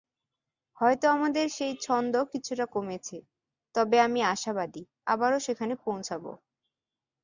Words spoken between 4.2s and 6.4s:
আশাবাদী আবারও সেখানে পৌঁছাব।